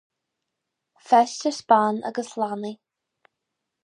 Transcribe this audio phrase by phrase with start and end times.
[1.09, 2.73] Feisteas ban agus leanaí